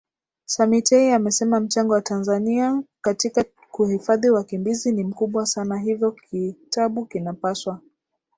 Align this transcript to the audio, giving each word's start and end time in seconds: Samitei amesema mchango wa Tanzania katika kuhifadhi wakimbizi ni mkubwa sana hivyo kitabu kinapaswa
Samitei 0.45 1.11
amesema 1.13 1.59
mchango 1.59 1.93
wa 1.93 2.01
Tanzania 2.01 2.83
katika 3.01 3.45
kuhifadhi 3.71 4.29
wakimbizi 4.29 4.91
ni 4.91 5.03
mkubwa 5.03 5.45
sana 5.45 5.79
hivyo 5.79 6.11
kitabu 6.11 7.05
kinapaswa 7.05 7.81